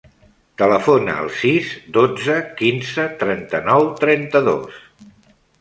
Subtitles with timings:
[0.61, 4.85] Telefona al sis, dotze, quinze, trenta-nou, trenta-dos.